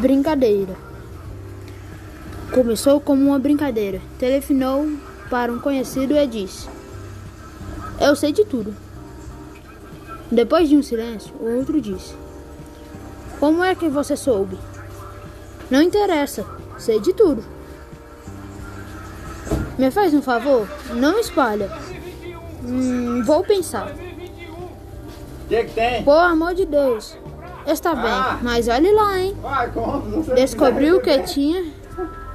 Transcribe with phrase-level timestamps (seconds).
[0.00, 0.74] Brincadeira.
[2.52, 4.00] Começou como uma brincadeira.
[4.18, 4.88] Telefonou
[5.28, 6.68] para um conhecido e disse:
[8.00, 8.74] Eu sei de tudo.
[10.30, 12.14] Depois de um silêncio, o outro disse:
[13.38, 14.58] Como é que você soube?
[15.70, 16.44] Não interessa,
[16.78, 17.44] sei de tudo.
[19.78, 20.68] Me faz um favor?
[20.94, 21.70] Não espalha.
[22.64, 23.94] Hum, vou pensar.
[25.48, 26.04] que, que tem?
[26.04, 27.16] Por amor de Deus.
[27.66, 27.94] Está Ah.
[28.34, 29.36] bem, mas olhe lá, hein?
[29.40, 29.70] Vai?
[29.70, 31.72] Você Descobriu que tinha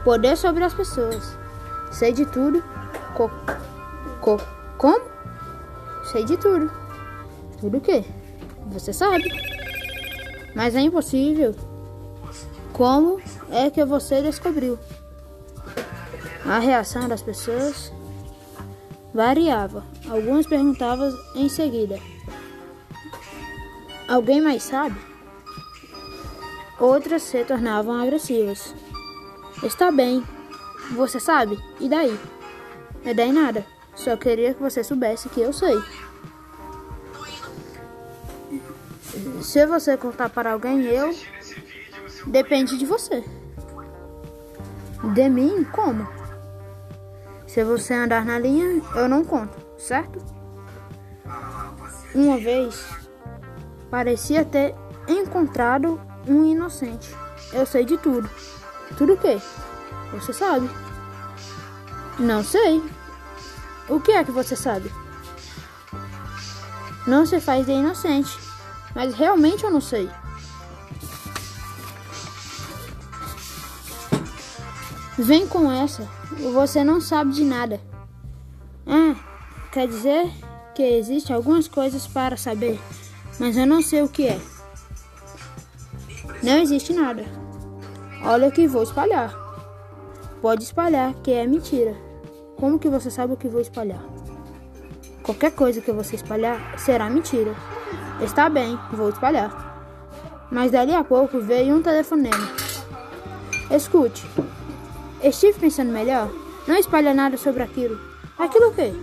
[0.04, 1.38] poder sobre as pessoas.
[1.92, 2.64] Sei de tudo.
[3.16, 3.30] Co
[4.22, 4.38] co
[4.78, 5.02] como?
[6.12, 6.72] Sei de tudo.
[7.60, 8.04] Tudo o quê?
[8.68, 9.24] Você sabe.
[10.56, 11.56] Mas é impossível.
[12.74, 14.78] Como é que você descobriu?
[16.46, 17.92] A reação das pessoas
[19.14, 19.84] variava.
[20.10, 21.98] Algumas perguntavam em seguida:
[24.08, 24.96] Alguém mais sabe?
[26.80, 28.76] Outras se tornavam agressivas.
[29.64, 30.24] Está bem,
[30.92, 31.58] você sabe?
[31.80, 32.20] E daí?
[33.04, 33.66] E daí nada.
[33.96, 35.82] Só queria que você soubesse que eu sei.
[39.42, 41.16] Se você contar para alguém, eu.
[42.28, 43.24] Depende de você.
[45.14, 46.08] De mim, como?
[47.48, 50.20] Se você andar na linha, eu não conto, certo?
[52.14, 52.86] Uma vez,
[53.90, 54.76] parecia ter
[55.08, 57.16] encontrado um inocente.
[57.54, 58.30] Eu sei de tudo.
[58.98, 59.40] Tudo o quê?
[60.12, 60.70] Você sabe?
[62.20, 62.84] Não sei.
[63.90, 64.92] O que é que você sabe?
[67.06, 68.38] Não se faz de inocente.
[68.96, 70.10] Mas realmente eu não sei.
[75.18, 76.08] Vem com essa.
[76.54, 77.80] Você não sabe de nada.
[78.86, 79.16] Ah,
[79.72, 80.32] quer dizer
[80.76, 82.80] que existem algumas coisas para saber,
[83.40, 84.55] mas eu não sei o que é.
[86.46, 87.26] Não existe nada.
[88.24, 89.34] Olha que vou espalhar.
[90.44, 91.96] Pode espalhar que é mentira.
[92.56, 94.06] Como que você sabe o que vou espalhar?
[95.24, 97.56] Qualquer coisa que você espalhar será mentira.
[98.22, 99.50] Está bem, vou espalhar.
[100.52, 102.48] Mas dali a pouco veio um telefonema.
[103.72, 104.24] Escute,
[105.24, 106.30] estive pensando melhor.
[106.68, 108.00] Não espalha nada sobre aquilo.
[108.38, 108.94] Aquilo o quê?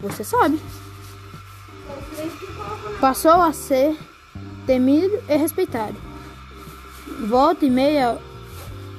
[0.00, 0.58] Você sabe.
[2.98, 3.94] Passou a ser
[4.66, 6.07] temido e respeitado.
[7.26, 8.18] Volta e meia,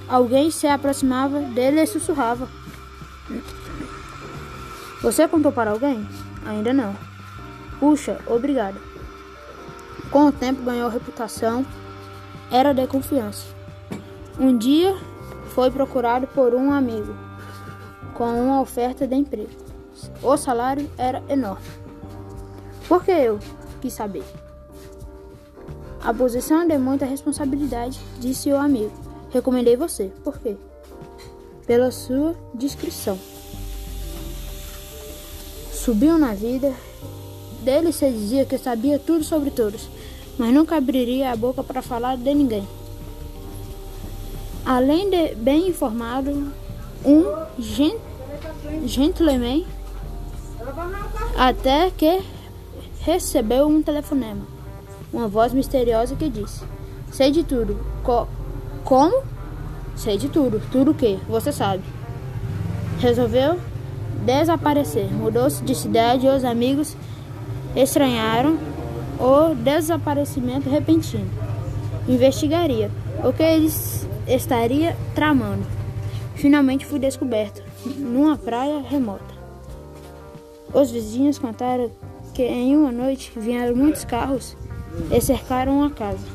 [0.08, 2.48] alguém se aproximava dele e sussurrava.
[5.02, 6.08] Você contou para alguém?
[6.46, 6.96] Ainda não.
[7.80, 8.80] Puxa, obrigado.
[10.12, 11.66] Com o tempo ganhou reputação,
[12.52, 13.46] era de confiança.
[14.40, 14.98] Um dia
[15.54, 17.16] foi procurado por um amigo
[18.14, 19.50] com uma oferta de emprego.
[20.22, 21.66] O salário era enorme.
[22.88, 23.40] Por que eu
[23.80, 24.24] quis saber?
[26.02, 28.92] A posição é de muita responsabilidade, disse o amigo.
[29.32, 30.12] Recomendei você.
[30.24, 30.56] Por quê?
[31.68, 33.20] Pela sua discrição.
[35.72, 36.74] Subiu na vida.
[37.62, 39.90] Dele se dizia que sabia tudo sobre todos,
[40.38, 42.66] mas nunca abriria a boca para falar de ninguém.
[44.66, 46.54] Além de bem informado,
[47.06, 47.26] um
[47.58, 47.98] gen
[48.86, 49.66] gentleman
[51.38, 52.22] até que
[53.02, 54.59] recebeu um telefonema.
[55.12, 56.64] Uma voz misteriosa que disse:
[57.12, 57.80] Sei de tudo.
[58.04, 58.28] Co
[58.84, 59.24] como?
[59.96, 60.62] Sei de tudo.
[60.72, 61.20] Tudo o que?
[61.28, 61.84] Você sabe.
[63.00, 63.60] Resolveu
[64.26, 65.12] desaparecer.
[65.12, 66.96] Mudou-se de cidade e os amigos
[67.76, 68.58] estranharam
[69.20, 71.30] o desaparecimento repentino.
[72.08, 72.90] Investigaria
[73.24, 75.66] o que eles estaria tramando.
[76.36, 77.62] Finalmente fui descoberto
[77.98, 79.40] numa praia remota.
[80.74, 81.92] Os vizinhos contaram
[82.34, 84.56] que em uma noite vieram muitos carros
[85.12, 86.26] e cercaram a casa.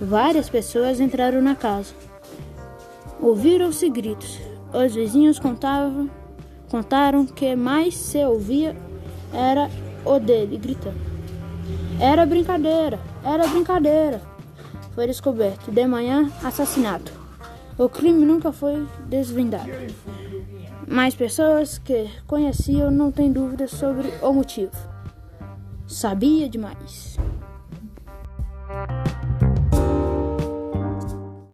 [0.00, 1.94] Várias pessoas entraram na casa.
[3.20, 4.40] Ouviram-se gritos.
[4.72, 6.08] Os vizinhos contavam,
[6.70, 8.76] contaram que mais se ouvia
[9.32, 9.68] era
[10.04, 11.00] o dele gritando.
[12.00, 14.22] Era brincadeira, era brincadeira.
[14.94, 17.12] Foi descoberto de manhã assassinato.
[17.76, 19.70] O crime nunca foi desvendado.
[20.86, 24.72] Mas pessoas que conheciam não têm dúvidas sobre o motivo.
[25.86, 27.16] Sabia demais.
[28.70, 29.19] you